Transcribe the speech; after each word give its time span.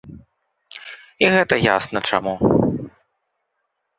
І 1.25 1.27
гэта 1.35 1.55
ясна 1.75 1.99
чаму. 2.11 2.33